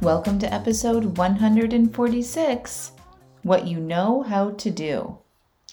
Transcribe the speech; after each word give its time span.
Welcome 0.00 0.38
to 0.38 0.52
episode 0.52 1.16
146 1.18 2.92
What 3.42 3.66
You 3.66 3.80
Know 3.80 4.22
How 4.22 4.50
to 4.50 4.70
Do. 4.70 5.18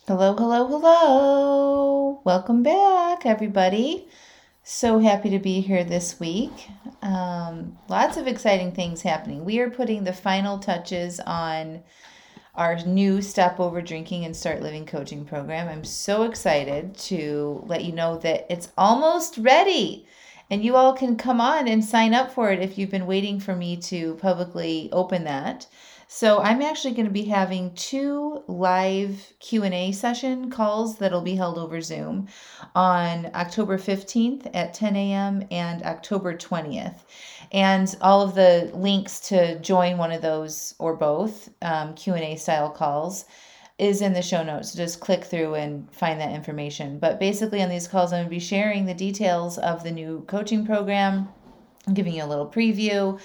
Hello, 0.08 0.36
hello, 0.36 0.68
hello. 0.68 2.22
Welcome 2.24 2.64
back, 2.64 3.26
everybody. 3.28 4.08
So 4.64 5.00
happy 5.00 5.30
to 5.30 5.40
be 5.40 5.62
here 5.62 5.84
this 5.84 6.20
week. 6.20 6.70
Um, 7.04 7.78
lots 7.88 8.18
of 8.18 8.28
exciting 8.28 8.72
things 8.72 9.04
happening. 9.04 9.46
We 9.46 9.60
are 9.60 9.70
putting 9.70 10.04
the 10.04 10.14
final 10.14 10.58
touches 10.58 11.20
on 11.20 11.84
our 12.60 12.76
new 12.86 13.22
Stop 13.22 13.58
Over 13.58 13.82
Drinking 13.82 14.26
and 14.26 14.36
Start 14.36 14.62
Living 14.62 14.86
coaching 14.86 15.24
program. 15.24 15.70
I'm 15.70 15.86
so 15.86 16.24
excited 16.24 16.94
to 16.98 17.64
let 17.66 17.86
you 17.86 17.94
know 17.94 18.18
that 18.18 18.48
it's 18.50 18.68
almost 18.78 19.38
ready. 19.38 20.06
And 20.50 20.62
you 20.62 20.76
all 20.76 20.92
can 20.92 21.16
come 21.16 21.40
on 21.40 21.70
and 21.70 21.86
sign 21.86 22.14
up 22.14 22.34
for 22.34 22.52
it 22.52 22.60
if 22.60 22.78
you've 22.78 22.92
been 22.92 23.06
waiting 23.06 23.40
for 23.40 23.56
me 23.56 23.78
to 23.78 24.16
publicly 24.16 24.90
open 24.92 25.24
that. 25.24 25.68
So 26.12 26.40
I'm 26.40 26.64
actually 26.64 26.96
going 26.96 27.06
to 27.06 27.12
be 27.12 27.26
having 27.26 27.72
two 27.76 28.44
live 28.48 29.32
Q&A 29.40 29.92
session 29.92 30.50
calls 30.50 30.98
that'll 30.98 31.22
be 31.22 31.36
held 31.36 31.60
over 31.60 31.82
Zoom 31.82 32.30
on 32.74 33.30
October 33.36 33.78
15th 33.78 34.50
at 34.56 34.74
10 34.74 34.96
a.m. 34.96 35.46
and 35.52 35.84
October 35.84 36.36
20th. 36.36 37.02
And 37.52 37.96
all 38.02 38.24
of 38.24 38.34
the 38.34 38.72
links 38.74 39.20
to 39.30 39.60
join 39.60 40.00
one 40.00 40.12
of 40.12 40.24
those 40.24 40.74
or 40.80 40.96
both 40.96 41.48
um, 41.62 41.94
Q&A 41.94 42.38
style 42.38 42.72
calls 42.72 43.26
is 43.78 44.02
in 44.02 44.14
the 44.14 44.24
show 44.24 44.42
notes. 44.42 44.72
So 44.72 44.78
just 44.78 45.02
click 45.02 45.24
through 45.24 45.54
and 45.54 45.94
find 45.94 46.20
that 46.20 46.34
information. 46.34 46.98
But 46.98 47.20
basically 47.20 47.62
on 47.62 47.70
these 47.70 47.88
calls, 47.88 48.14
I'm 48.14 48.22
going 48.22 48.26
to 48.26 48.32
be 48.32 48.40
sharing 48.40 48.88
the 48.88 48.96
details 48.96 49.60
of 49.60 49.84
the 49.84 49.92
new 49.92 50.24
coaching 50.28 50.66
program, 50.66 51.30
giving 51.94 52.16
you 52.16 52.24
a 52.24 52.26
little 52.26 52.48
preview, 52.48 53.20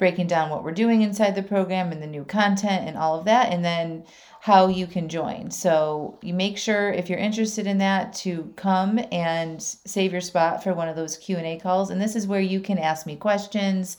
breaking 0.00 0.26
down 0.26 0.50
what 0.50 0.64
we're 0.64 0.72
doing 0.72 1.02
inside 1.02 1.36
the 1.36 1.42
program 1.42 1.92
and 1.92 2.02
the 2.02 2.06
new 2.06 2.24
content 2.24 2.88
and 2.88 2.96
all 2.96 3.16
of 3.16 3.26
that, 3.26 3.52
and 3.52 3.64
then 3.64 4.02
how 4.40 4.66
you 4.66 4.86
can 4.86 5.08
join. 5.08 5.50
So 5.50 6.18
you 6.22 6.32
make 6.32 6.56
sure 6.56 6.90
if 6.90 7.10
you're 7.10 7.18
interested 7.18 7.66
in 7.66 7.78
that 7.78 8.14
to 8.14 8.52
come 8.56 8.98
and 9.12 9.62
save 9.62 10.12
your 10.12 10.22
spot 10.22 10.64
for 10.64 10.72
one 10.72 10.88
of 10.88 10.96
those 10.96 11.18
Q&A 11.18 11.58
calls 11.58 11.90
and 11.90 12.00
this 12.00 12.16
is 12.16 12.26
where 12.26 12.40
you 12.40 12.60
can 12.60 12.78
ask 12.78 13.06
me 13.06 13.16
questions 13.16 13.98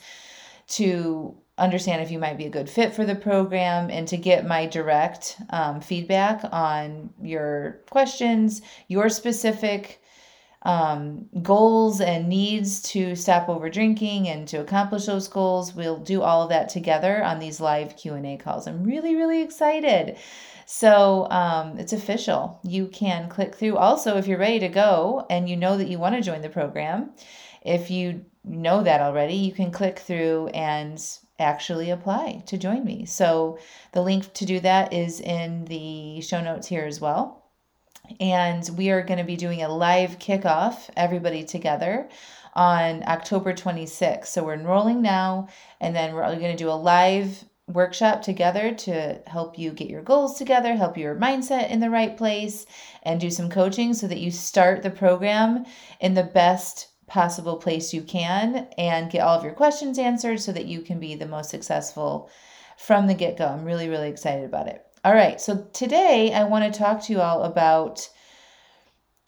to 0.70 1.38
understand 1.60 2.02
if 2.02 2.10
you 2.10 2.18
might 2.18 2.40
be 2.40 2.48
a 2.48 2.50
good 2.50 2.70
fit 2.70 2.96
for 2.96 3.06
the 3.06 3.14
program 3.14 3.92
and 3.92 4.08
to 4.08 4.18
get 4.18 4.48
my 4.48 4.66
direct 4.66 5.38
um, 5.52 5.80
feedback 5.80 6.44
on 6.52 7.12
your 7.22 7.82
questions, 7.92 8.64
your 8.88 9.10
specific 9.10 10.01
um, 10.64 11.28
goals 11.42 12.02
and 12.02 12.30
needs 12.30 12.82
to 12.82 13.16
stop 13.16 13.50
over 13.50 13.70
drinking 13.70 14.28
and 14.28 14.48
to 14.50 14.58
accomplish 14.58 15.06
those 15.06 15.28
goals. 15.28 15.74
We'll 15.74 15.98
do 15.98 16.22
all 16.22 16.44
of 16.44 16.50
that 16.50 16.70
together 16.70 17.24
on 17.24 17.40
these 17.40 17.60
live 17.60 17.98
Q&A 17.98 18.38
calls. 18.38 18.68
I'm 18.68 18.84
really, 18.84 19.16
really 19.16 19.42
excited. 19.42 20.18
So 20.66 21.28
um, 21.32 21.80
it's 21.80 21.94
official. 21.94 22.60
You 22.64 22.88
can 22.88 23.28
click 23.28 23.56
through. 23.56 23.78
Also, 23.78 24.18
if 24.18 24.28
you're 24.28 24.38
ready 24.38 24.60
to 24.60 24.70
go 24.70 25.26
and 25.30 25.50
you 25.50 25.58
know 25.58 25.78
that 25.78 25.90
you 25.90 25.98
want 25.98 26.16
to 26.16 26.22
join 26.22 26.42
the 26.42 26.50
program, 26.50 27.12
if 27.64 27.90
you 27.90 28.26
know 28.44 28.84
that 28.84 29.02
already, 29.02 29.36
you 29.36 29.52
can 29.52 29.72
click 29.72 30.00
through 30.00 30.48
and 30.50 31.04
actually 31.40 31.90
apply 31.90 32.44
to 32.46 32.58
join 32.58 32.86
me. 32.86 33.06
So 33.06 33.58
the 33.94 34.02
link 34.02 34.32
to 34.34 34.46
do 34.46 34.60
that 34.60 34.94
is 34.94 35.20
in 35.20 35.66
the 35.66 36.22
show 36.22 36.40
notes 36.40 36.68
here 36.68 36.86
as 36.86 37.02
well 37.02 37.41
and 38.20 38.70
we 38.78 38.90
are 38.90 39.04
going 39.04 39.20
to 39.20 39.26
be 39.26 39.36
doing 39.36 39.62
a 39.62 39.74
live 39.74 40.20
kickoff, 40.20 40.90
everybody 40.96 41.44
together, 41.44 42.10
on 42.54 43.04
October 43.08 43.54
26th. 43.54 44.28
So 44.28 44.44
we're 44.44 44.54
enrolling 44.54 45.02
now, 45.02 45.48
and 45.80 45.96
then 45.96 46.14
we're 46.14 46.24
going 46.24 46.56
to 46.56 46.64
do 46.64 46.70
a 46.70 46.74
live 46.74 47.44
workshop 47.68 48.22
together 48.22 48.74
to 48.74 49.22
help 49.28 49.58
you 49.58 49.72
get 49.72 49.90
your 49.90 50.02
goals 50.02 50.38
together, 50.38 50.76
help 50.76 50.98
your 50.98 51.16
mindset 51.16 51.70
in 51.70 51.80
the 51.80 51.90
right 51.90 52.18
place, 52.18 52.66
and 53.04 53.22
do 53.22 53.30
some 53.30 53.50
coaching 53.50 53.94
so 53.94 54.08
that 54.08 54.20
you 54.20 54.32
start 54.32 54.84
the 54.84 54.90
program 54.90 55.66
in 56.00 56.14
the 56.14 56.24
best 56.24 56.90
possible 57.08 57.58
place 57.58 57.94
you 57.94 58.02
can 58.02 58.68
and 58.78 59.12
get 59.12 59.22
all 59.22 59.38
of 59.38 59.44
your 59.44 59.54
questions 59.54 60.00
answered 60.00 60.40
so 60.40 60.52
that 60.52 60.66
you 60.66 60.82
can 60.82 61.00
be 61.00 61.16
the 61.16 61.26
most 61.26 61.50
successful 61.50 62.30
from 62.78 63.08
the 63.08 63.14
get 63.14 63.38
go. 63.38 63.46
I'm 63.46 63.66
really, 63.66 63.90
really 63.90 64.10
excited 64.10 64.46
about 64.46 64.68
it. 64.68 64.86
All 65.04 65.14
right, 65.14 65.42
so 65.42 65.68
today 65.74 66.32
I 66.32 66.44
want 66.44 66.72
to 66.72 66.78
talk 66.78 67.02
to 67.04 67.14
you 67.14 67.22
all 67.22 67.42
about 67.42 68.08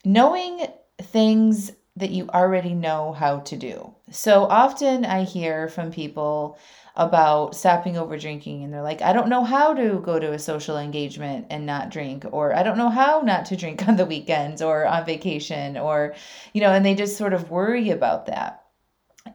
knowing 0.04 0.68
things 1.02 1.72
that 1.96 2.10
you 2.10 2.28
already 2.28 2.74
know 2.74 3.12
how 3.12 3.40
to 3.40 3.56
do. 3.56 3.92
So 4.12 4.44
often 4.44 5.04
I 5.04 5.24
hear 5.24 5.68
from 5.68 5.90
people 5.90 6.58
about 6.94 7.56
stopping 7.56 7.96
over 7.96 8.16
drinking 8.16 8.62
and 8.62 8.72
they're 8.72 8.82
like, 8.82 9.02
I 9.02 9.12
don't 9.12 9.28
know 9.28 9.42
how 9.42 9.74
to 9.74 9.98
go 9.98 10.20
to 10.20 10.32
a 10.32 10.38
social 10.38 10.78
engagement 10.78 11.48
and 11.50 11.66
not 11.66 11.90
drink, 11.90 12.24
or 12.30 12.54
I 12.54 12.62
don't 12.62 12.78
know 12.78 12.90
how 12.90 13.22
not 13.24 13.46
to 13.46 13.56
drink 13.56 13.88
on 13.88 13.96
the 13.96 14.06
weekends 14.06 14.62
or 14.62 14.86
on 14.86 15.04
vacation, 15.04 15.76
or, 15.76 16.14
you 16.52 16.60
know, 16.60 16.70
and 16.70 16.86
they 16.86 16.94
just 16.94 17.16
sort 17.16 17.34
of 17.34 17.50
worry 17.50 17.90
about 17.90 18.26
that. 18.26 18.62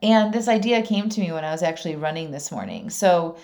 And 0.01 0.33
this 0.33 0.47
idea 0.47 0.83
came 0.83 1.09
to 1.09 1.19
me 1.19 1.33
when 1.33 1.43
I 1.43 1.51
was 1.51 1.63
actually 1.63 1.97
running 1.97 2.31
this 2.31 2.49
morning. 2.49 2.89
So, 2.89 3.37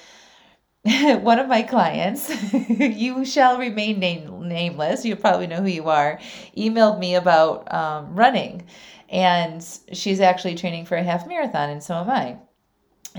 one 1.22 1.40
of 1.40 1.48
my 1.48 1.64
clients, 1.64 2.32
you 2.70 3.26
shall 3.26 3.58
remain 3.58 3.98
name, 3.98 4.48
nameless, 4.48 5.04
you 5.04 5.16
probably 5.16 5.48
know 5.48 5.62
who 5.62 5.68
you 5.68 5.90
are, 5.90 6.20
emailed 6.56 7.00
me 7.00 7.16
about 7.16 7.74
um, 7.74 8.16
running. 8.16 8.64
And 9.10 9.66
she's 9.92 10.20
actually 10.20 10.56
training 10.56 10.86
for 10.86 10.96
a 10.96 11.04
half 11.04 11.28
marathon, 11.28 11.72
and 11.72 11.84
so 11.84 11.96
am 11.96 12.10
I. 12.10 12.38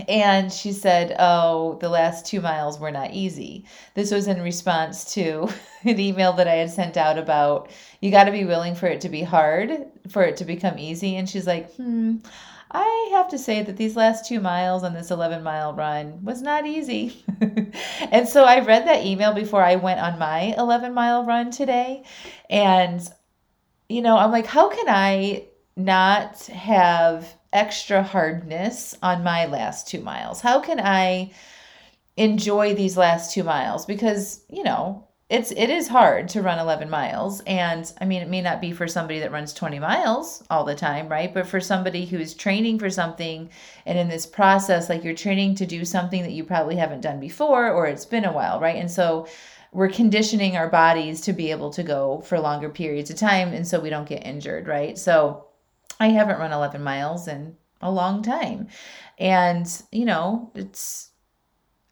And 0.09 0.53
she 0.53 0.73
said, 0.73 1.17
Oh, 1.19 1.79
the 1.81 1.89
last 1.89 2.27
two 2.27 2.41
miles 2.41 2.79
were 2.79 2.91
not 2.91 3.13
easy. 3.13 3.65
This 3.95 4.13
was 4.13 4.29
in 4.29 4.43
response 4.43 5.13
to 5.15 5.49
an 5.85 5.99
email 5.99 6.35
that 6.35 6.47
I 6.47 6.57
had 6.57 6.71
sent 6.71 6.97
out 6.97 7.19
about 7.19 7.71
you 8.01 8.11
got 8.11 8.25
to 8.25 8.33
be 8.33 8.45
willing 8.45 8.75
for 8.75 8.87
it 8.87 9.01
to 9.01 9.09
be 9.09 9.23
hard, 9.23 9.87
for 10.09 10.23
it 10.23 10.37
to 10.37 10.45
become 10.45 10.79
easy. 10.79 11.17
And 11.17 11.29
she's 11.29 11.47
like, 11.47 11.75
Hmm, 11.77 12.17
I 12.71 13.11
have 13.13 13.29
to 13.29 13.39
say 13.39 13.63
that 13.63 13.77
these 13.77 13.97
last 13.97 14.27
two 14.27 14.41
miles 14.41 14.83
on 14.83 14.93
this 14.93 15.11
11 15.11 15.43
mile 15.43 15.73
run 15.73 16.25
was 16.25 16.43
not 16.43 16.67
easy. 16.67 17.25
and 18.11 18.29
so 18.29 18.45
I 18.45 18.61
read 18.61 18.87
that 18.87 19.05
email 19.05 19.33
before 19.33 19.63
I 19.63 19.77
went 19.77 20.01
on 20.01 20.19
my 20.19 20.55
11 20.59 20.93
mile 20.93 21.25
run 21.25 21.51
today. 21.51 22.03
And, 22.51 23.01
you 23.89 24.03
know, 24.03 24.17
I'm 24.17 24.33
like, 24.33 24.47
how 24.47 24.69
can 24.69 24.89
I 24.89 25.47
not 25.77 26.45
have 26.47 27.35
extra 27.53 28.03
hardness 28.03 28.97
on 29.03 29.23
my 29.23 29.47
last 29.47 29.89
two 29.89 30.01
miles? 30.01 30.41
How 30.41 30.61
can 30.61 30.81
I 30.81 31.33
enjoy 32.17 32.75
these 32.75 32.97
last 32.97 33.33
two 33.33 33.45
miles? 33.45 33.87
Because, 33.87 34.43
you 34.51 34.65
know, 34.65 35.06
it's 35.29 35.51
it 35.51 35.71
is 35.71 35.89
hard 35.89 36.29
to 36.29 36.41
run 36.41 36.61
11 36.61 36.89
miles 36.89 37.41
and 37.49 37.93
i 38.01 38.05
mean 38.05 38.23
it 38.23 38.29
may 38.29 38.41
not 38.41 38.61
be 38.61 38.71
for 38.71 38.87
somebody 38.87 39.19
that 39.19 39.33
runs 39.33 39.53
20 39.53 39.81
miles 39.81 40.45
all 40.51 40.65
the 40.65 40.75
time 40.75 41.09
right? 41.09 41.35
But 41.35 41.49
for 41.49 41.61
somebody 41.61 42.07
who's 42.07 42.33
training 42.35 42.79
for 42.79 42.91
something 42.91 43.51
and 43.87 43.99
in 43.99 44.09
this 44.09 44.25
process 44.27 44.89
like 44.89 45.03
you're 45.03 45.15
training 45.15 45.57
to 45.57 45.67
do 45.67 45.85
something 45.85 46.23
that 46.23 46.33
you 46.33 46.45
probably 46.45 46.77
haven't 46.77 47.01
done 47.01 47.19
before 47.19 47.71
or 47.71 47.87
it's 47.87 48.05
been 48.05 48.25
a 48.25 48.33
while 48.33 48.61
right? 48.61 48.77
And 48.77 48.91
so 48.91 49.27
we're 49.73 49.89
conditioning 49.89 50.57
our 50.57 50.71
bodies 50.71 51.21
to 51.23 51.33
be 51.33 51.51
able 51.51 51.71
to 51.71 51.83
go 51.83 52.21
for 52.21 52.39
longer 52.39 52.71
periods 52.71 53.11
of 53.11 53.17
time 53.17 53.53
and 53.53 53.67
so 53.67 53.81
we 53.81 53.91
don't 53.91 54.09
get 54.09 54.25
injured 54.25 54.69
right? 54.69 54.97
So 54.97 55.47
i 55.99 56.09
haven't 56.09 56.39
run 56.39 56.53
11 56.53 56.83
miles 56.83 57.27
in 57.27 57.57
a 57.81 57.91
long 57.91 58.23
time. 58.23 58.69
And 59.19 59.67
you 59.91 60.05
know 60.05 60.53
it's 60.55 61.11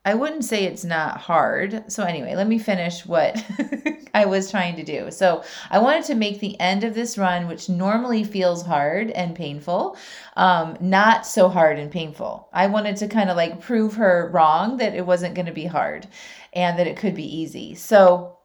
I 0.06 0.14
wouldn't 0.14 0.44
say 0.44 0.64
it's 0.64 0.84
not 0.84 1.16
hard. 1.16 1.90
So, 1.90 2.04
anyway, 2.04 2.34
let 2.34 2.46
me 2.46 2.58
finish 2.58 3.06
what 3.06 3.42
I 4.14 4.26
was 4.26 4.50
trying 4.50 4.76
to 4.76 4.84
do. 4.84 5.10
So, 5.10 5.42
I 5.70 5.78
wanted 5.78 6.04
to 6.04 6.14
make 6.14 6.40
the 6.40 6.60
end 6.60 6.84
of 6.84 6.94
this 6.94 7.16
run, 7.16 7.48
which 7.48 7.70
normally 7.70 8.22
feels 8.22 8.66
hard 8.66 9.10
and 9.10 9.34
painful, 9.34 9.96
um, 10.36 10.76
not 10.80 11.26
so 11.26 11.48
hard 11.48 11.78
and 11.78 11.90
painful. 11.90 12.48
I 12.52 12.66
wanted 12.66 12.96
to 12.96 13.08
kind 13.08 13.30
of 13.30 13.36
like 13.36 13.62
prove 13.62 13.94
her 13.94 14.30
wrong 14.32 14.76
that 14.76 14.94
it 14.94 15.06
wasn't 15.06 15.34
going 15.34 15.46
to 15.46 15.52
be 15.52 15.66
hard 15.66 16.06
and 16.52 16.78
that 16.78 16.86
it 16.86 16.98
could 16.98 17.14
be 17.14 17.40
easy. 17.40 17.74
So, 17.74 18.36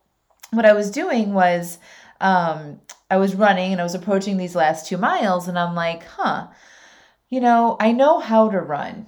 what 0.52 0.66
I 0.66 0.74
was 0.74 0.90
doing 0.90 1.34
was, 1.34 1.78
um, 2.22 2.80
I 3.12 3.18
was 3.18 3.36
running 3.36 3.72
and 3.72 3.82
I 3.82 3.84
was 3.84 3.96
approaching 3.96 4.38
these 4.38 4.56
last 4.56 4.88
two 4.88 4.98
miles, 4.98 5.48
and 5.48 5.60
I'm 5.60 5.76
like, 5.76 6.06
huh, 6.06 6.48
you 7.30 7.42
know, 7.42 7.76
I 7.80 7.92
know 7.92 8.20
how 8.20 8.50
to 8.50 8.60
run. 8.60 9.08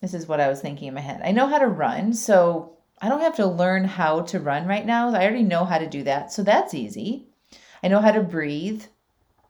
This 0.00 0.14
is 0.14 0.26
what 0.26 0.40
I 0.40 0.48
was 0.48 0.60
thinking 0.60 0.88
in 0.88 0.94
my 0.94 1.00
head. 1.00 1.20
I 1.22 1.32
know 1.32 1.46
how 1.46 1.58
to 1.58 1.66
run, 1.66 2.14
so 2.14 2.76
I 3.02 3.08
don't 3.08 3.20
have 3.20 3.36
to 3.36 3.46
learn 3.46 3.84
how 3.84 4.22
to 4.22 4.40
run 4.40 4.66
right 4.66 4.86
now. 4.86 5.08
I 5.14 5.22
already 5.22 5.42
know 5.42 5.64
how 5.64 5.78
to 5.78 5.88
do 5.88 6.02
that, 6.04 6.32
so 6.32 6.42
that's 6.42 6.74
easy. 6.74 7.26
I 7.82 7.88
know 7.88 8.00
how 8.00 8.12
to 8.12 8.22
breathe. 8.22 8.84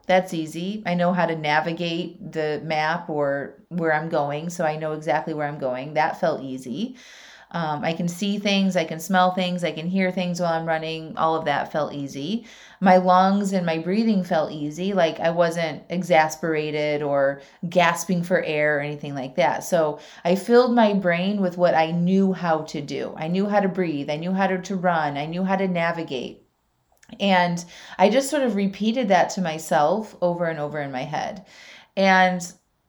That's 0.06 0.34
easy. 0.34 0.82
I 0.86 0.94
know 0.94 1.12
how 1.12 1.26
to 1.26 1.36
navigate 1.36 2.32
the 2.32 2.60
map 2.64 3.08
or 3.08 3.62
where 3.68 3.94
I'm 3.94 4.08
going, 4.08 4.50
so 4.50 4.64
I 4.64 4.76
know 4.76 4.92
exactly 4.92 5.34
where 5.34 5.46
I'm 5.46 5.58
going. 5.58 5.94
That 5.94 6.18
felt 6.18 6.42
easy. 6.42 6.96
Um, 7.52 7.84
I 7.84 7.92
can 7.92 8.06
see 8.06 8.38
things, 8.38 8.76
I 8.76 8.84
can 8.84 9.00
smell 9.00 9.32
things, 9.32 9.64
I 9.64 9.72
can 9.72 9.86
hear 9.88 10.12
things 10.12 10.40
while 10.40 10.52
I'm 10.52 10.66
running. 10.66 11.16
All 11.16 11.34
of 11.34 11.44
that 11.46 11.72
felt 11.72 11.92
easy. 11.92 12.46
My 12.80 12.96
lungs 12.98 13.52
and 13.52 13.66
my 13.66 13.78
breathing 13.78 14.22
felt 14.22 14.52
easy. 14.52 14.92
Like 14.92 15.18
I 15.18 15.30
wasn't 15.30 15.82
exasperated 15.88 17.02
or 17.02 17.42
gasping 17.68 18.22
for 18.22 18.42
air 18.42 18.78
or 18.78 18.80
anything 18.80 19.14
like 19.14 19.34
that. 19.36 19.64
So 19.64 19.98
I 20.24 20.36
filled 20.36 20.74
my 20.74 20.94
brain 20.94 21.40
with 21.40 21.58
what 21.58 21.74
I 21.74 21.90
knew 21.90 22.32
how 22.32 22.62
to 22.62 22.80
do. 22.80 23.14
I 23.16 23.26
knew 23.26 23.46
how 23.46 23.60
to 23.60 23.68
breathe, 23.68 24.10
I 24.10 24.16
knew 24.16 24.32
how 24.32 24.46
to, 24.46 24.58
to 24.62 24.76
run, 24.76 25.16
I 25.16 25.26
knew 25.26 25.42
how 25.42 25.56
to 25.56 25.66
navigate. 25.66 26.42
And 27.18 27.64
I 27.98 28.08
just 28.08 28.30
sort 28.30 28.44
of 28.44 28.54
repeated 28.54 29.08
that 29.08 29.30
to 29.30 29.42
myself 29.42 30.14
over 30.22 30.44
and 30.44 30.60
over 30.60 30.80
in 30.80 30.92
my 30.92 31.02
head. 31.02 31.44
And 31.96 32.40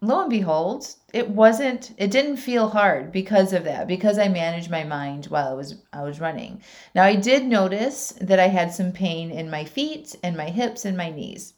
lo 0.01 0.21
and 0.21 0.29
behold, 0.31 0.95
it 1.13 1.29
wasn't 1.29 1.93
it 1.97 2.09
didn't 2.09 2.37
feel 2.37 2.69
hard 2.69 3.11
because 3.11 3.53
of 3.53 3.63
that 3.65 3.87
because 3.87 4.17
I 4.17 4.27
managed 4.27 4.71
my 4.71 4.83
mind 4.83 5.27
while 5.27 5.47
I 5.47 5.53
was 5.53 5.75
I 5.93 6.01
was 6.01 6.19
running. 6.19 6.61
Now 6.95 7.03
I 7.03 7.15
did 7.15 7.45
notice 7.45 8.13
that 8.19 8.39
I 8.39 8.47
had 8.47 8.73
some 8.73 8.91
pain 8.91 9.29
in 9.29 9.49
my 9.49 9.63
feet 9.63 10.15
and 10.23 10.35
my 10.35 10.49
hips 10.49 10.85
and 10.85 10.97
my 10.97 11.11
knees. 11.11 11.53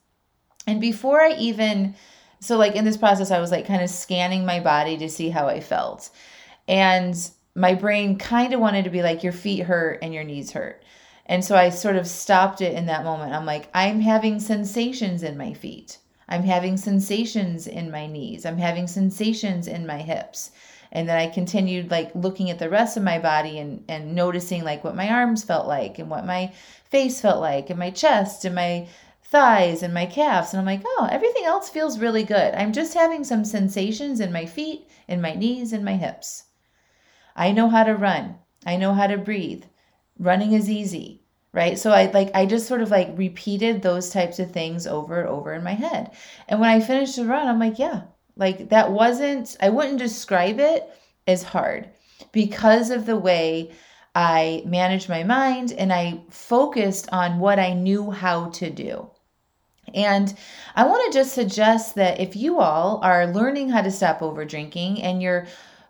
And 0.68 0.82
before 0.82 1.22
I 1.22 1.34
even 1.34 1.96
so 2.42 2.58
like 2.58 2.76
in 2.76 2.84
this 2.86 2.98
process 2.98 3.32
I 3.32 3.40
was 3.40 3.52
like 3.52 3.66
kind 3.66 3.82
of 3.82 3.90
scanning 3.90 4.46
my 4.46 4.60
body 4.60 4.98
to 4.98 5.10
see 5.10 5.30
how 5.30 5.48
I 5.48 5.62
felt. 5.62 6.10
And 6.68 7.16
my 7.56 7.76
brain 7.76 8.18
kind 8.18 8.54
of 8.54 8.60
wanted 8.60 8.84
to 8.84 8.90
be 8.90 9.04
like 9.04 9.24
your 9.24 9.34
feet 9.34 9.64
hurt 9.64 10.00
and 10.02 10.14
your 10.14 10.24
knees 10.24 10.52
hurt. 10.52 10.84
And 11.26 11.46
so 11.46 11.56
I 11.56 11.70
sort 11.70 11.96
of 11.96 12.08
stopped 12.08 12.60
it 12.60 12.74
in 12.74 12.88
that 12.88 13.06
moment. 13.06 13.34
I'm 13.34 13.46
like 13.46 13.70
I'm 13.74 14.02
having 14.02 14.42
sensations 14.42 15.24
in 15.24 15.38
my 15.38 15.54
feet. 15.54 16.00
I'm 16.28 16.44
having 16.44 16.78
sensations 16.78 17.68
in 17.68 17.92
my 17.92 18.08
knees. 18.08 18.46
I'm 18.46 18.58
having 18.58 18.88
sensations 18.88 19.68
in 19.68 19.86
my 19.86 19.98
hips. 19.98 20.52
And 20.92 21.10
then 21.10 21.18
I 21.18 21.28
continued 21.28 21.90
like 21.90 22.14
looking 22.14 22.50
at 22.50 22.60
the 22.60 22.70
rest 22.70 22.98
of 22.98 23.04
my 23.04 23.18
body 23.20 23.58
and, 23.58 23.84
and 23.88 24.14
noticing 24.14 24.64
like 24.64 24.84
what 24.84 24.96
my 24.96 25.10
arms 25.10 25.44
felt 25.44 25.68
like 25.68 25.98
and 25.98 26.10
what 26.10 26.26
my 26.26 26.54
face 26.86 27.20
felt 27.20 27.42
like 27.42 27.70
and 27.70 27.80
my 27.80 27.90
chest 27.90 28.46
and 28.46 28.54
my 28.54 28.88
thighs 29.24 29.82
and 29.82 29.94
my 29.94 30.06
calves. 30.06 30.54
And 30.54 30.60
I'm 30.60 30.66
like, 30.66 30.84
oh, 30.86 31.08
everything 31.12 31.46
else 31.46 31.70
feels 31.70 32.00
really 32.00 32.24
good. 32.24 32.54
I'm 32.54 32.72
just 32.72 32.94
having 32.94 33.24
some 33.24 33.44
sensations 33.44 34.20
in 34.20 34.32
my 34.32 34.46
feet, 34.46 34.88
in 35.08 35.20
my 35.20 35.34
knees, 35.34 35.74
and 35.74 35.84
my 35.84 35.96
hips. 35.96 36.44
I 37.36 37.52
know 37.52 37.70
how 37.70 37.84
to 37.84 37.96
run. 37.96 38.36
I 38.66 38.76
know 38.76 38.94
how 38.94 39.08
to 39.08 39.18
breathe. 39.18 39.64
Running 40.20 40.54
is 40.54 40.70
easy 40.70 41.23
right? 41.54 41.78
So 41.78 41.92
i 41.92 42.12
like 42.12 42.32
i 42.34 42.46
just 42.46 42.68
sort 42.68 42.82
of 42.82 42.92
like 42.92 43.10
repeated 43.16 43.82
those 43.82 44.10
types 44.10 44.40
of 44.40 44.52
things 44.52 44.88
over 44.88 45.22
and 45.22 45.30
over 45.30 45.54
in 45.54 45.64
my 45.64 45.74
head. 45.74 46.12
And 46.48 46.60
when 46.60 46.70
i 46.70 46.80
finished 46.80 47.16
the 47.16 47.26
run 47.26 47.48
i'm 47.48 47.60
like 47.60 47.80
yeah 47.80 48.02
like 48.36 48.70
that 48.70 48.92
wasn't 48.92 49.56
i 49.62 49.70
wouldn't 49.70 50.00
describe 50.00 50.60
it 50.60 50.90
as 51.28 51.44
hard 51.44 51.90
because 52.32 52.90
of 52.90 53.06
the 53.06 53.18
way 53.18 53.72
i 54.16 54.64
managed 54.66 55.10
my 55.10 55.24
mind 55.24 55.72
and 55.74 55.94
i 55.94 56.20
focused 56.30 57.08
on 57.12 57.40
what 57.40 57.60
i 57.60 57.74
knew 57.74 58.12
how 58.12 58.50
to 58.50 58.70
do. 58.70 59.10
And 59.94 60.34
I 60.76 60.86
want 60.86 61.12
to 61.12 61.20
just 61.20 61.34
suggest 61.34 61.96
that 61.96 62.20
if 62.20 62.36
you 62.36 62.60
all 62.60 63.00
are 63.04 63.28
learning 63.28 63.70
how 63.70 63.82
to 63.82 63.92
stop 63.92 64.22
over 64.22 64.44
drinking 64.46 65.04
and 65.04 65.22
you're 65.22 65.46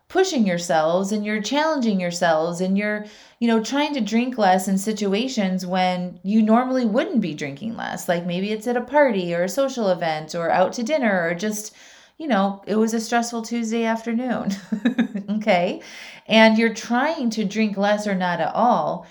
pushing 0.08 0.46
yourselves 0.46 1.12
and 1.12 1.26
you're 1.26 1.42
challenging 1.42 2.00
yourselves 2.00 2.62
and 2.62 2.78
you're 2.78 3.06
you 3.40 3.48
know 3.48 3.64
trying 3.64 3.94
to 3.94 4.02
drink 4.02 4.38
less 4.38 4.68
in 4.68 4.78
situations 4.78 5.66
when 5.66 6.20
you 6.24 6.42
normally 6.42 6.86
wouldn't 6.86 7.22
be 7.22 7.34
drinking 7.34 7.76
less. 7.76 8.08
Like 8.08 8.26
maybe 8.26 8.52
it's 8.52 8.68
at 8.68 8.78
a 8.78 8.82
party 8.82 9.34
or 9.34 9.44
a 9.44 9.50
social 9.50 9.90
event 9.90 10.36
or 10.36 10.52
out 10.52 10.74
to 10.74 10.84
dinner 10.84 11.28
or 11.28 11.34
just 11.34 11.76
you 12.18 12.28
know 12.28 12.64
it 12.68 12.76
was 12.76 12.94
a 12.94 13.00
stressful 13.00 13.42
tuesday 13.44 13.86
afternoon. 13.86 14.52
Okay? 15.30 15.82
And 16.28 16.58
you're 16.58 16.74
trying 16.74 17.30
to 17.32 17.44
drink 17.44 17.78
less 17.78 18.08
or 18.08 18.16
not 18.16 18.40
at 18.40 18.54
all. 18.54 19.06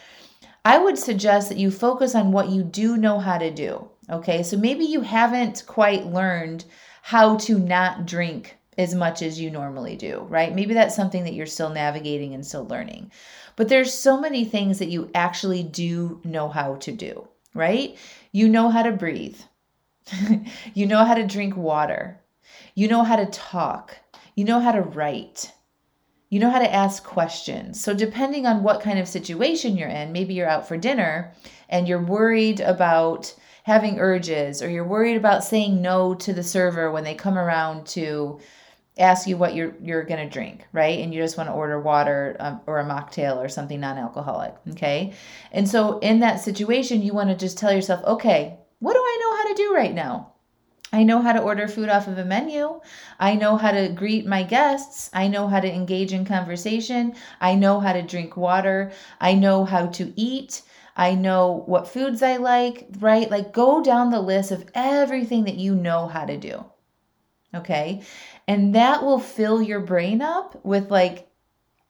I 0.65 0.79
would 0.79 0.99
suggest 0.99 1.49
that 1.49 1.59
you 1.59 1.71
focus 1.71 2.15
on 2.15 2.33
what 2.33 2.49
you 2.49 2.62
do 2.62 2.97
know 2.97 3.19
how 3.19 3.39
to 3.39 3.50
do. 3.50 3.89
Okay? 4.09 4.43
So 4.43 4.56
maybe 4.56 4.85
you 4.85 5.03
haven't 5.03 5.65
quite 5.67 6.06
learned 6.06 6.65
how 7.03 7.37
to 7.37 7.59
not 7.59 8.06
drink 8.06 8.56
as 8.78 8.94
much 8.94 9.22
as 9.22 9.40
you 9.40 9.50
normally 9.50 9.96
do, 9.96 10.26
right? 10.28 10.54
Maybe 10.54 10.74
that's 10.74 10.96
something 10.96 11.24
that 11.24 11.34
you're 11.34 11.46
still 11.46 11.70
navigating 11.70 12.34
and 12.34 12.46
still 12.46 12.66
learning. 12.66 13.10
But 13.56 13.69
there's 13.69 13.92
so 13.92 14.19
many 14.19 14.44
things 14.44 14.78
that 14.78 14.88
you 14.88 15.10
actually 15.14 15.62
do 15.62 16.20
know 16.24 16.48
how 16.48 16.76
to 16.76 16.92
do, 16.92 17.28
right? 17.54 17.96
You 18.32 18.48
know 18.48 18.70
how 18.70 18.82
to 18.82 18.92
breathe. 18.92 19.38
you 20.74 20.86
know 20.86 21.04
how 21.04 21.14
to 21.14 21.26
drink 21.26 21.56
water. 21.56 22.19
You 22.74 22.88
know 22.88 23.04
how 23.04 23.16
to 23.16 23.26
talk. 23.26 23.98
You 24.34 24.44
know 24.44 24.60
how 24.60 24.72
to 24.72 24.80
write. 24.80 25.52
You 26.30 26.40
know 26.40 26.48
how 26.48 26.60
to 26.60 26.74
ask 26.74 27.04
questions. 27.04 27.78
So, 27.78 27.92
depending 27.92 28.46
on 28.46 28.62
what 28.62 28.80
kind 28.80 28.98
of 28.98 29.06
situation 29.06 29.76
you're 29.76 29.90
in, 29.90 30.12
maybe 30.12 30.32
you're 30.32 30.48
out 30.48 30.66
for 30.66 30.78
dinner 30.78 31.34
and 31.69 31.86
you're 31.86 32.02
worried 32.02 32.60
about 32.60 33.34
having 33.64 34.00
urges 34.00 34.62
or 34.62 34.70
you're 34.70 34.82
worried 34.82 35.16
about 35.16 35.44
saying 35.44 35.82
no 35.82 36.14
to 36.14 36.32
the 36.32 36.42
server 36.42 36.90
when 36.90 37.04
they 37.04 37.14
come 37.14 37.36
around 37.36 37.86
to 37.86 38.40
ask 38.99 39.27
you 39.27 39.37
what 39.37 39.55
you're 39.55 39.75
you're 39.83 40.05
gonna 40.05 40.29
drink, 40.29 40.67
right? 40.73 40.99
And 41.00 41.15
you 41.15 41.23
just 41.23 41.37
want 41.37 41.49
to 41.49 41.55
order 41.55 41.81
water 41.81 42.37
um, 42.41 42.61
or 42.67 42.79
a 42.79 42.85
mocktail 42.85 43.37
or 43.37 43.49
something 43.49 43.81
non-alcoholic, 43.81 44.55
okay? 44.71 45.15
And 45.50 45.69
so 45.69 45.99
in 46.00 46.21
that 46.21 46.41
situation, 46.41 47.03
you 47.03 47.15
want 47.15 47.31
to 47.31 47.37
just 47.37 47.59
tell 47.59 47.73
yourself, 47.73 48.05
okay, 48.05 48.59
what 48.81 48.93
do 48.93 48.99
I 48.99 49.19
know 49.21 49.37
how 49.37 49.49
to 49.49 49.62
do 49.62 49.75
right 49.75 49.94
now? 49.94 50.33
I 50.94 51.05
know 51.05 51.23
how 51.23 51.33
to 51.33 51.41
order 51.41 51.69
food 51.69 51.89
off 51.89 52.06
of 52.06 52.19
a 52.19 52.25
menu. 52.25 52.81
I 53.19 53.35
know 53.35 53.56
how 53.56 53.73
to 53.73 53.89
greet 53.89 54.27
my 54.27 54.43
guests. 54.43 55.09
I 55.15 55.27
know 55.27 55.49
how 55.49 55.59
to 55.59 55.73
engage 55.73 56.12
in 56.12 56.27
conversation. 56.27 57.15
I 57.41 57.55
know 57.55 57.81
how 57.81 57.94
to 57.94 58.03
drink 58.03 58.37
water. 58.37 58.93
I 59.19 59.33
know 59.33 59.65
how 59.65 59.87
to 59.87 60.12
eat. 60.17 60.62
I 60.94 61.15
know 61.15 61.62
what 61.65 61.89
foods 61.89 62.23
I 62.23 62.37
like, 62.37 62.89
right? 62.99 63.31
Like 63.31 63.55
go 63.55 63.82
down 63.82 64.11
the 64.11 64.20
list 64.20 64.51
of 64.51 64.69
everything 64.75 65.44
that 65.44 65.55
you 65.55 65.75
know 65.75 66.08
how 66.08 66.27
to 66.27 66.37
do. 66.37 66.67
Okay. 67.55 68.03
And 68.49 68.75
that 68.75 69.03
will 69.03 69.20
fill 69.20 69.63
your 69.63 69.81
brain 69.81 70.20
up 70.20 70.65
with 70.65 70.91
like, 70.91 71.29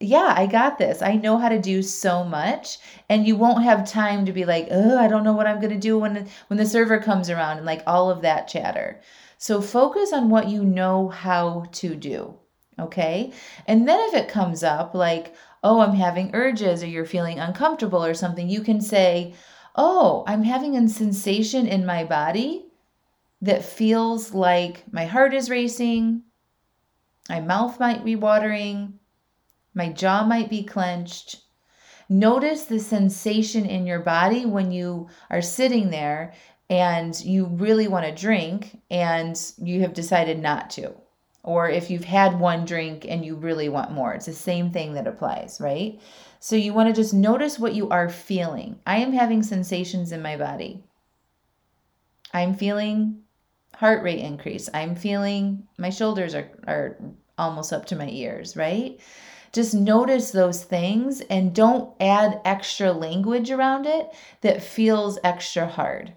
yeah, 0.00 0.35
I 0.37 0.47
got 0.47 0.78
this. 0.78 1.00
I 1.00 1.14
know 1.14 1.38
how 1.38 1.49
to 1.49 1.61
do 1.61 1.82
so 1.82 2.25
much. 2.25 2.78
And 3.09 3.26
you 3.26 3.37
won't 3.37 3.64
have 3.64 3.88
time 3.88 4.26
to 4.26 4.32
be 4.32 4.44
like, 4.44 4.68
oh, 4.71 4.99
I 4.99 5.09
don't 5.09 5.25
know 5.25 5.32
what 5.32 5.47
I'm 5.47 5.61
going 5.61 5.73
to 5.73 5.78
do 5.78 5.99
when, 5.99 6.28
when 6.49 6.59
the 6.59 6.66
server 6.66 6.99
comes 6.99 7.30
around 7.30 7.59
and 7.59 7.66
like 7.66 7.82
all 7.87 8.11
of 8.11 8.23
that 8.23 8.49
chatter. 8.49 9.00
So 9.38 9.61
focus 9.61 10.12
on 10.12 10.28
what 10.28 10.49
you 10.49 10.64
know 10.64 11.09
how 11.09 11.66
to 11.73 11.94
do. 11.94 12.35
Okay. 12.78 13.32
And 13.66 13.87
then 13.87 14.00
if 14.09 14.14
it 14.14 14.28
comes 14.28 14.62
up 14.62 14.94
like, 14.94 15.35
oh, 15.62 15.80
I'm 15.80 15.94
having 15.94 16.35
urges 16.35 16.82
or 16.82 16.87
you're 16.87 17.04
feeling 17.04 17.38
uncomfortable 17.38 18.04
or 18.04 18.14
something, 18.14 18.49
you 18.49 18.62
can 18.62 18.80
say, 18.80 19.35
oh, 19.76 20.25
I'm 20.26 20.42
having 20.42 20.76
a 20.76 20.88
sensation 20.88 21.66
in 21.66 21.87
my 21.87 22.04
body 22.04 22.66
that 23.40 23.64
feels 23.64 24.35
like 24.35 24.85
my 24.92 25.04
heart 25.04 25.35
is 25.35 25.50
racing, 25.50 26.23
my 27.32 27.40
mouth 27.40 27.80
might 27.80 28.04
be 28.04 28.14
watering, 28.14 28.98
my 29.72 29.88
jaw 29.88 30.22
might 30.22 30.50
be 30.50 30.62
clenched. 30.62 31.40
Notice 32.10 32.64
the 32.64 32.78
sensation 32.78 33.64
in 33.64 33.86
your 33.86 34.00
body 34.00 34.44
when 34.44 34.70
you 34.70 35.08
are 35.30 35.40
sitting 35.40 35.88
there 35.88 36.34
and 36.68 37.18
you 37.24 37.46
really 37.46 37.88
want 37.88 38.04
to 38.04 38.12
drink 38.14 38.82
and 38.90 39.34
you 39.56 39.80
have 39.80 39.94
decided 39.94 40.40
not 40.40 40.68
to. 40.72 40.92
Or 41.42 41.70
if 41.70 41.88
you've 41.88 42.04
had 42.04 42.38
one 42.38 42.66
drink 42.66 43.06
and 43.08 43.24
you 43.24 43.34
really 43.34 43.70
want 43.70 43.92
more, 43.92 44.12
it's 44.12 44.26
the 44.26 44.34
same 44.34 44.70
thing 44.70 44.92
that 44.92 45.06
applies, 45.06 45.58
right? 45.58 45.98
So 46.38 46.54
you 46.54 46.74
want 46.74 46.94
to 46.94 47.02
just 47.02 47.14
notice 47.14 47.58
what 47.58 47.74
you 47.74 47.88
are 47.88 48.10
feeling. 48.10 48.78
I 48.86 48.98
am 48.98 49.14
having 49.14 49.42
sensations 49.42 50.12
in 50.12 50.20
my 50.20 50.36
body. 50.36 50.84
I'm 52.34 52.52
feeling 52.52 53.21
heart 53.82 54.04
rate 54.04 54.20
increase. 54.20 54.68
I'm 54.72 54.94
feeling 54.94 55.66
my 55.76 55.90
shoulders 55.90 56.36
are, 56.36 56.48
are 56.68 56.96
almost 57.36 57.72
up 57.72 57.84
to 57.86 57.96
my 57.96 58.08
ears, 58.08 58.56
right? 58.56 59.00
Just 59.52 59.74
notice 59.74 60.30
those 60.30 60.62
things 60.62 61.20
and 61.22 61.52
don't 61.52 61.92
add 61.98 62.40
extra 62.44 62.92
language 62.92 63.50
around 63.50 63.86
it 63.86 64.08
that 64.42 64.62
feels 64.62 65.18
extra 65.24 65.66
hard. 65.66 66.12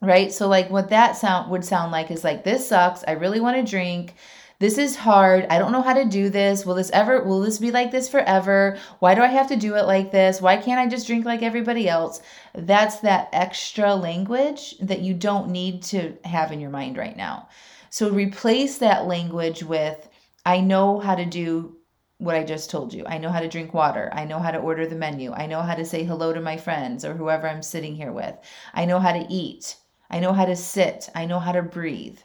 Right? 0.00 0.32
So 0.32 0.46
like 0.46 0.70
what 0.70 0.90
that 0.90 1.16
sound 1.16 1.50
would 1.50 1.64
sound 1.64 1.90
like 1.90 2.12
is 2.12 2.22
like 2.22 2.44
this 2.44 2.68
sucks. 2.68 3.02
I 3.08 3.12
really 3.12 3.40
want 3.40 3.56
to 3.56 3.68
drink. 3.68 4.14
This 4.62 4.78
is 4.78 4.94
hard. 4.94 5.44
I 5.50 5.58
don't 5.58 5.72
know 5.72 5.82
how 5.82 5.92
to 5.92 6.04
do 6.04 6.30
this. 6.30 6.64
Will 6.64 6.76
this 6.76 6.92
ever, 6.92 7.24
will 7.24 7.40
this 7.40 7.58
be 7.58 7.72
like 7.72 7.90
this 7.90 8.08
forever? 8.08 8.78
Why 9.00 9.16
do 9.16 9.20
I 9.20 9.26
have 9.26 9.48
to 9.48 9.56
do 9.56 9.74
it 9.74 9.86
like 9.86 10.12
this? 10.12 10.40
Why 10.40 10.56
can't 10.56 10.78
I 10.78 10.86
just 10.86 11.08
drink 11.08 11.24
like 11.24 11.42
everybody 11.42 11.88
else? 11.88 12.22
That's 12.54 13.00
that 13.00 13.28
extra 13.32 13.92
language 13.96 14.78
that 14.78 15.00
you 15.00 15.14
don't 15.14 15.50
need 15.50 15.82
to 15.84 16.16
have 16.24 16.52
in 16.52 16.60
your 16.60 16.70
mind 16.70 16.96
right 16.96 17.16
now. 17.16 17.48
So 17.90 18.08
replace 18.08 18.78
that 18.78 19.08
language 19.08 19.64
with, 19.64 20.08
I 20.46 20.60
know 20.60 21.00
how 21.00 21.16
to 21.16 21.26
do 21.26 21.76
what 22.18 22.36
I 22.36 22.44
just 22.44 22.70
told 22.70 22.94
you. 22.94 23.04
I 23.04 23.18
know 23.18 23.30
how 23.30 23.40
to 23.40 23.48
drink 23.48 23.74
water. 23.74 24.10
I 24.12 24.26
know 24.26 24.38
how 24.38 24.52
to 24.52 24.58
order 24.58 24.86
the 24.86 24.94
menu. 24.94 25.32
I 25.32 25.46
know 25.46 25.62
how 25.62 25.74
to 25.74 25.84
say 25.84 26.04
hello 26.04 26.32
to 26.32 26.40
my 26.40 26.56
friends 26.56 27.04
or 27.04 27.14
whoever 27.14 27.48
I'm 27.48 27.64
sitting 27.64 27.96
here 27.96 28.12
with. 28.12 28.36
I 28.72 28.84
know 28.84 29.00
how 29.00 29.12
to 29.12 29.26
eat. 29.28 29.74
I 30.08 30.20
know 30.20 30.32
how 30.32 30.44
to 30.44 30.54
sit. 30.54 31.08
I 31.16 31.24
know 31.24 31.40
how 31.40 31.50
to 31.50 31.62
breathe. 31.62 32.20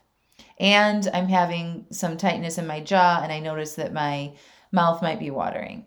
And 0.59 1.07
I'm 1.13 1.27
having 1.27 1.85
some 1.91 2.17
tightness 2.17 2.57
in 2.57 2.65
my 2.67 2.79
jaw, 2.79 3.21
and 3.21 3.31
I 3.31 3.39
notice 3.39 3.75
that 3.75 3.93
my 3.93 4.33
mouth 4.71 5.01
might 5.01 5.19
be 5.19 5.29
watering. 5.29 5.85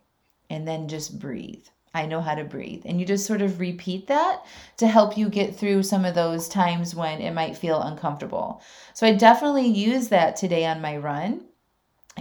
And 0.49 0.67
then 0.67 0.89
just 0.89 1.19
breathe. 1.19 1.65
I 1.93 2.07
know 2.07 2.21
how 2.21 2.35
to 2.37 2.45
breathe. 2.45 2.83
And 2.85 3.01
you 3.01 3.07
just 3.07 3.27
sort 3.27 3.43
of 3.43 3.59
repeat 3.59 4.07
that 4.09 4.45
to 4.77 4.87
help 4.87 5.17
you 5.17 5.29
get 5.29 5.57
through 5.57 5.83
some 5.83 6.05
of 6.05 6.15
those 6.15 6.49
times 6.49 6.95
when 6.95 7.21
it 7.21 7.33
might 7.33 7.57
feel 7.57 7.83
uncomfortable. 7.83 8.63
So 8.95 9.07
I 9.07 9.15
definitely 9.15 9.67
use 9.67 10.09
that 10.09 10.37
today 10.37 10.67
on 10.67 10.81
my 10.81 10.97
run. 10.97 11.43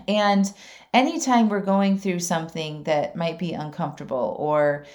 And 0.07 0.51
anytime 0.93 1.49
we're 1.49 1.59
going 1.59 1.97
through 1.97 2.19
something 2.19 2.83
that 2.83 3.15
might 3.15 3.37
be 3.37 3.53
uncomfortable 3.53 4.35
or 4.39 4.85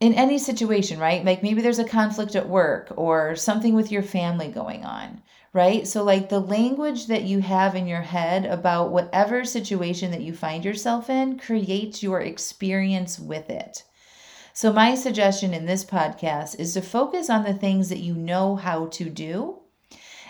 in 0.00 0.14
any 0.14 0.38
situation, 0.38 0.98
right? 0.98 1.24
Like 1.24 1.42
maybe 1.42 1.62
there's 1.62 1.78
a 1.78 1.84
conflict 1.84 2.36
at 2.36 2.48
work 2.48 2.92
or 2.96 3.36
something 3.36 3.74
with 3.74 3.92
your 3.92 4.02
family 4.02 4.48
going 4.48 4.84
on, 4.84 5.22
right? 5.56 5.88
So, 5.88 6.04
like 6.04 6.28
the 6.28 6.38
language 6.38 7.06
that 7.06 7.22
you 7.22 7.40
have 7.40 7.74
in 7.74 7.86
your 7.86 8.02
head 8.02 8.44
about 8.44 8.92
whatever 8.92 9.42
situation 9.42 10.10
that 10.10 10.20
you 10.20 10.34
find 10.34 10.62
yourself 10.62 11.08
in 11.08 11.38
creates 11.38 12.02
your 12.02 12.20
experience 12.20 13.18
with 13.18 13.48
it. 13.48 13.82
So, 14.52 14.70
my 14.70 14.94
suggestion 14.94 15.54
in 15.54 15.64
this 15.64 15.82
podcast 15.82 16.60
is 16.60 16.74
to 16.74 16.82
focus 16.82 17.30
on 17.30 17.44
the 17.44 17.54
things 17.54 17.88
that 17.88 18.00
you 18.00 18.14
know 18.14 18.56
how 18.56 18.88
to 18.88 19.08
do 19.08 19.60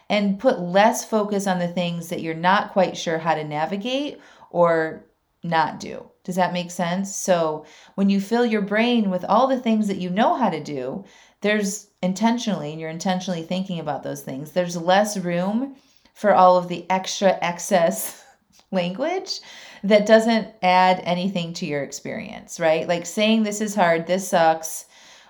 and 0.08 0.38
put 0.38 0.60
less 0.60 1.04
focus 1.04 1.48
on 1.48 1.58
the 1.58 1.66
things 1.66 2.08
that 2.08 2.22
you're 2.22 2.32
not 2.32 2.70
quite 2.70 2.96
sure 2.96 3.18
how 3.18 3.34
to 3.34 3.42
navigate 3.42 4.20
or 4.50 5.06
not 5.42 5.80
do. 5.80 6.08
Does 6.22 6.36
that 6.36 6.52
make 6.52 6.70
sense? 6.70 7.16
So, 7.16 7.64
when 7.96 8.10
you 8.10 8.20
fill 8.20 8.46
your 8.46 8.62
brain 8.62 9.10
with 9.10 9.24
all 9.24 9.48
the 9.48 9.60
things 9.60 9.88
that 9.88 9.98
you 9.98 10.08
know 10.08 10.34
how 10.34 10.50
to 10.50 10.62
do, 10.62 11.04
there's 11.46 11.86
intentionally, 12.02 12.72
and 12.72 12.80
you're 12.80 12.90
intentionally 12.90 13.44
thinking 13.44 13.78
about 13.78 14.02
those 14.02 14.20
things, 14.20 14.50
there's 14.50 14.76
less 14.76 15.16
room 15.16 15.76
for 16.12 16.34
all 16.34 16.56
of 16.56 16.66
the 16.66 16.84
extra 16.90 17.38
excess 17.40 18.24
language 18.72 19.38
that 19.84 20.06
doesn't 20.06 20.48
add 20.60 21.00
anything 21.04 21.52
to 21.52 21.64
your 21.64 21.84
experience, 21.84 22.58
right? 22.58 22.88
Like 22.88 23.06
saying 23.06 23.44
this 23.44 23.60
is 23.60 23.76
hard, 23.76 24.08
this 24.08 24.26
sucks, 24.26 24.86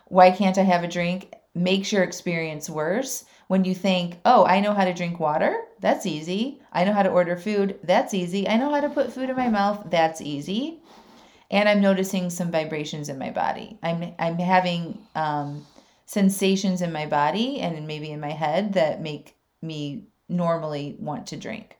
why 0.07 0.31
can't 0.31 0.57
I 0.57 0.63
have 0.63 0.85
a 0.85 0.89
drink 0.89 1.35
makes 1.55 1.93
your 1.93 2.03
experience 2.03 2.71
worse 2.71 3.27
when 3.49 3.67
you 3.67 3.75
think, 3.75 4.19
oh, 4.25 4.47
I 4.47 4.61
know 4.61 4.73
how 4.73 4.87
to 4.87 4.95
drink 4.95 5.21
water, 5.21 5.55
that's 5.81 6.07
easy. 6.07 6.63
I 6.73 6.85
know 6.85 6.95
how 6.95 7.03
to 7.03 7.11
order 7.11 7.37
food, 7.37 7.79
that's 7.85 8.15
easy. 8.15 8.49
I 8.49 8.57
know 8.57 8.71
how 8.71 8.81
to 8.81 8.89
put 8.89 9.13
food 9.13 9.29
in 9.29 9.37
my 9.37 9.51
mouth, 9.51 9.87
that's 9.91 10.23
easy. 10.23 10.81
And 11.51 11.69
I'm 11.69 11.83
noticing 11.83 12.31
some 12.31 12.51
vibrations 12.51 13.11
in 13.11 13.19
my 13.19 13.31
body. 13.31 13.79
I'm 13.83 14.15
I'm 14.19 14.39
having 14.39 14.99
um, 15.15 15.65
sensations 16.07 16.81
in 16.81 16.93
my 16.93 17.05
body 17.07 17.61
and 17.61 17.87
maybe 17.87 18.11
in 18.11 18.21
my 18.21 18.31
head 18.31 18.73
that 18.75 19.03
make 19.03 19.37
me 19.61 20.05
normally 20.29 20.97
want 20.99 21.27
to 21.27 21.37
drink. 21.37 21.77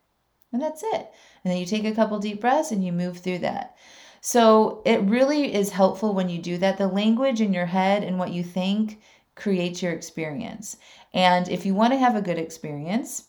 And 0.53 0.61
that's 0.61 0.83
it. 0.83 1.11
And 1.45 1.53
then 1.53 1.59
you 1.59 1.67
take 1.67 1.85
a 1.85 1.95
couple 1.95 2.19
deep 2.19 2.41
breaths 2.41 2.73
and 2.73 2.85
you 2.85 2.93
move 2.93 3.19
through 3.19 3.39
that. 3.39 3.77
So 4.21 4.83
it 4.85 5.01
really 5.03 5.55
is 5.55 5.71
helpful 5.71 6.13
when 6.13 6.29
you 6.29 6.41
do 6.41 6.59
that. 6.59 6.79
The 6.79 6.89
language 6.89 7.41
in 7.41 7.53
your 7.53 7.67
head 7.67 8.03
and 8.03 8.19
what 8.19 8.33
you 8.33 8.43
think 8.43 9.01
creates 9.37 9.83
your 9.83 9.93
experience. 9.93 10.77
And 11.15 11.49
if 11.49 11.65
you 11.65 11.75
want 11.75 11.93
to 11.93 11.99
have 11.99 12.17
a 12.17 12.23
good 12.23 12.39
experience, 12.39 13.29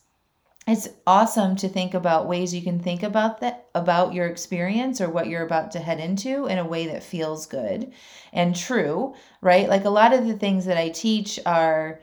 it's 0.70 0.88
awesome 1.06 1.56
to 1.56 1.68
think 1.68 1.94
about 1.94 2.28
ways 2.28 2.54
you 2.54 2.62
can 2.62 2.80
think 2.80 3.02
about 3.02 3.40
that 3.40 3.68
about 3.74 4.12
your 4.12 4.26
experience 4.26 5.00
or 5.00 5.08
what 5.08 5.26
you're 5.28 5.44
about 5.44 5.70
to 5.72 5.78
head 5.78 6.00
into 6.00 6.46
in 6.46 6.58
a 6.58 6.66
way 6.66 6.86
that 6.86 7.02
feels 7.02 7.46
good 7.46 7.92
and 8.32 8.54
true, 8.56 9.14
right? 9.40 9.68
Like 9.68 9.84
a 9.84 9.90
lot 9.90 10.12
of 10.12 10.26
the 10.26 10.34
things 10.34 10.64
that 10.66 10.76
I 10.76 10.88
teach 10.90 11.38
are 11.46 12.00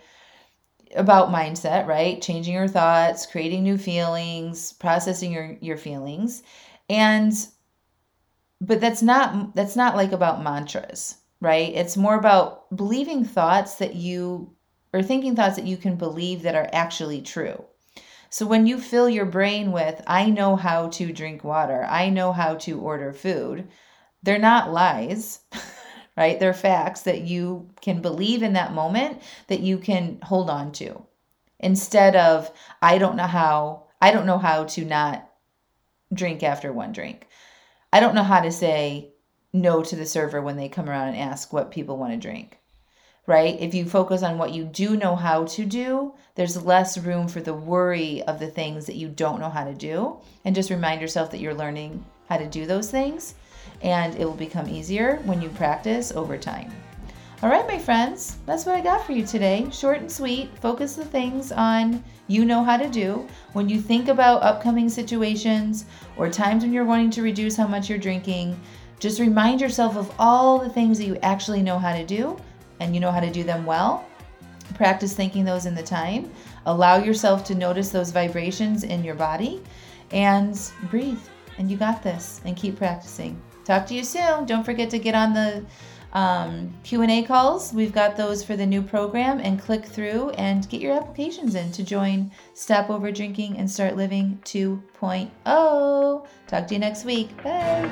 about 0.95 1.29
mindset, 1.29 1.87
right? 1.87 2.21
Changing 2.21 2.53
your 2.53 2.67
thoughts, 2.67 3.25
creating 3.25 3.63
new 3.63 3.77
feelings, 3.77 4.73
processing 4.73 5.31
your 5.31 5.57
your 5.61 5.77
feelings. 5.77 6.43
And 6.89 7.33
but 8.61 8.81
that's 8.81 9.01
not 9.01 9.55
that's 9.55 9.75
not 9.75 9.95
like 9.95 10.11
about 10.11 10.43
mantras 10.43 11.17
right? 11.41 11.73
It's 11.75 11.97
more 11.97 12.15
about 12.15 12.75
believing 12.75 13.23
thoughts 13.23 13.75
that 13.75 13.95
you 13.95 14.53
or 14.93 15.03
thinking 15.03 15.35
thoughts 15.35 15.57
that 15.57 15.65
you 15.65 15.77
can 15.77 15.95
believe 15.95 16.41
that 16.43 16.55
are 16.55 16.69
actually 16.71 17.21
true. 17.21 17.63
So 18.35 18.45
when 18.45 18.67
you 18.67 18.81
fill 18.81 19.07
your 19.07 19.23
brain 19.23 19.71
with, 19.71 20.03
I 20.05 20.29
know 20.29 20.57
how 20.57 20.89
to 20.89 21.13
drink 21.13 21.45
water, 21.45 21.85
I 21.85 22.09
know 22.09 22.33
how 22.33 22.55
to 22.55 22.77
order 22.81 23.13
food, 23.13 23.69
they're 24.23 24.37
not 24.37 24.73
lies, 24.73 25.39
right? 26.17 26.37
They're 26.37 26.53
facts 26.53 27.03
that 27.03 27.21
you 27.21 27.69
can 27.79 28.01
believe 28.01 28.43
in 28.43 28.51
that 28.51 28.73
moment 28.73 29.21
that 29.47 29.61
you 29.61 29.77
can 29.77 30.19
hold 30.21 30.49
on 30.49 30.73
to. 30.73 31.05
Instead 31.61 32.17
of, 32.17 32.51
I 32.81 32.97
don't 32.97 33.15
know 33.15 33.23
how, 33.25 33.85
I 34.01 34.11
don't 34.11 34.25
know 34.25 34.37
how 34.37 34.65
to 34.65 34.83
not 34.83 35.31
drink 36.13 36.43
after 36.43 36.73
one 36.73 36.91
drink. 36.91 37.29
I 37.93 38.01
don't 38.01 38.15
know 38.15 38.23
how 38.23 38.41
to 38.41 38.51
say, 38.51 39.13
no 39.53 39.81
to 39.81 39.95
the 39.95 40.05
server 40.05 40.41
when 40.41 40.57
they 40.57 40.67
come 40.67 40.89
around 40.89 41.07
and 41.07 41.17
ask 41.17 41.53
what 41.53 41.71
people 41.71 41.95
want 41.95 42.11
to 42.11 42.17
drink. 42.17 42.59
Right? 43.27 43.59
If 43.59 43.73
you 43.73 43.85
focus 43.85 44.21
on 44.21 44.37
what 44.37 44.53
you 44.53 44.65
do 44.65 44.95
know 44.95 45.15
how 45.15 45.45
to 45.45 45.65
do, 45.65 46.13
there's 46.35 46.63
less 46.63 46.97
room 46.97 47.27
for 47.27 47.41
the 47.41 47.53
worry 47.53 48.21
of 48.23 48.39
the 48.39 48.47
things 48.47 48.85
that 48.85 48.95
you 48.95 49.07
don't 49.07 49.39
know 49.39 49.49
how 49.49 49.63
to 49.63 49.73
do. 49.73 50.17
And 50.43 50.53
just 50.53 50.69
remind 50.69 51.01
yourself 51.01 51.31
that 51.31 51.39
you're 51.39 51.55
learning 51.55 52.05
how 52.29 52.37
to 52.37 52.47
do 52.47 52.65
those 52.65 52.91
things, 52.91 53.35
and 53.81 54.15
it 54.15 54.25
will 54.25 54.33
become 54.33 54.69
easier 54.69 55.17
when 55.25 55.41
you 55.41 55.49
practice 55.49 56.11
over 56.11 56.37
time. 56.37 56.71
All 57.43 57.49
right, 57.49 57.67
my 57.67 57.77
friends, 57.77 58.37
that's 58.45 58.65
what 58.65 58.75
I 58.75 58.81
got 58.81 59.05
for 59.05 59.11
you 59.11 59.25
today. 59.25 59.67
Short 59.71 59.99
and 59.99 60.11
sweet. 60.11 60.57
Focus 60.59 60.95
the 60.95 61.03
things 61.05 61.51
on 61.51 62.03
you 62.27 62.45
know 62.45 62.63
how 62.63 62.77
to 62.77 62.89
do. 62.89 63.27
When 63.53 63.69
you 63.69 63.81
think 63.81 64.07
about 64.07 64.41
upcoming 64.41 64.89
situations 64.89 65.85
or 66.17 66.29
times 66.29 66.63
when 66.63 66.73
you're 66.73 66.85
wanting 66.85 67.11
to 67.11 67.21
reduce 67.21 67.55
how 67.55 67.67
much 67.67 67.89
you're 67.89 67.99
drinking, 67.99 68.59
just 68.99 69.19
remind 69.19 69.61
yourself 69.61 69.97
of 69.97 70.13
all 70.17 70.57
the 70.57 70.69
things 70.69 70.97
that 70.97 71.05
you 71.05 71.17
actually 71.17 71.61
know 71.61 71.77
how 71.77 71.93
to 71.95 72.05
do 72.05 72.37
and 72.79 72.93
you 72.93 72.99
know 72.99 73.11
how 73.11 73.19
to 73.19 73.31
do 73.31 73.43
them 73.43 73.65
well. 73.65 74.05
Practice 74.73 75.13
thinking 75.13 75.45
those 75.45 75.65
in 75.65 75.75
the 75.75 75.83
time. 75.83 76.31
Allow 76.65 76.97
yourself 76.97 77.43
to 77.45 77.55
notice 77.55 77.89
those 77.89 78.11
vibrations 78.11 78.83
in 78.83 79.03
your 79.03 79.15
body 79.15 79.61
and 80.11 80.59
breathe. 80.89 81.19
And 81.57 81.69
you 81.69 81.77
got 81.77 82.03
this. 82.03 82.41
And 82.45 82.57
keep 82.57 82.77
practicing. 82.77 83.39
Talk 83.63 83.85
to 83.87 83.93
you 83.93 84.03
soon. 84.03 84.45
Don't 84.45 84.63
forget 84.63 84.89
to 84.89 84.99
get 84.99 85.15
on 85.15 85.33
the 85.33 85.63
um, 86.15 86.73
q&a 86.83 87.23
calls 87.23 87.73
we've 87.73 87.91
got 87.91 88.15
those 88.15 88.41
for 88.41 88.55
the 88.55 88.65
new 88.65 88.81
program 88.81 89.39
and 89.41 89.61
click 89.61 89.85
through 89.85 90.29
and 90.31 90.67
get 90.69 90.79
your 90.79 90.93
applications 90.93 91.55
in 91.55 91.73
to 91.73 91.83
join 91.83 92.31
stop 92.53 92.89
over 92.89 93.11
drinking 93.11 93.57
and 93.57 93.69
start 93.69 93.97
living 93.97 94.39
2.0 94.45 96.25
talk 96.47 96.67
to 96.67 96.73
you 96.73 96.79
next 96.79 97.03
week 97.03 97.35
bye 97.43 97.83